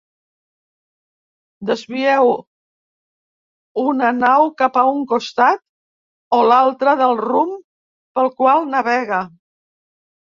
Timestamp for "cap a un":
4.61-5.03